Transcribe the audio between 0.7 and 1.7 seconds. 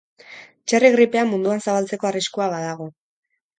Txerri gripea munduan